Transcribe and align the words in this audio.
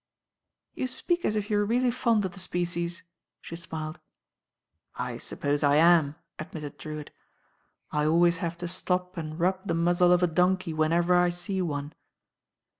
"You 0.73 0.87
speak 0.87 1.23
as 1.25 1.35
if 1.35 1.51
you 1.51 1.57
were 1.57 1.65
really 1.67 1.91
fond 1.91 2.25
of 2.25 2.31
the 2.31 2.39
species," 2.39 3.03
she 3.39 3.55
smiled. 3.55 3.99
"I 4.95 5.19
suppose 5.19 5.61
I 5.63 5.75
am," 5.75 6.15
admitted 6.39 6.79
Drewitt. 6.79 7.11
"I 7.91 8.07
always 8.07 8.37
have 8.37 8.57
to 8.57 8.67
stop 8.67 9.15
and 9.15 9.39
rub 9.39 9.59
the 9.67 9.75
muzzle 9.75 10.11
of 10.11 10.23
a 10.23 10.27
donkey 10.27 10.73
when 10.73 10.91
ever 10.91 11.13
I 11.13 11.29
see 11.29 11.61
one." 11.61 11.93